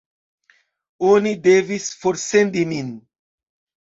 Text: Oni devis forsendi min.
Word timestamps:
Oni 1.09 1.33
devis 1.47 1.89
forsendi 2.05 2.65
min. 2.73 2.89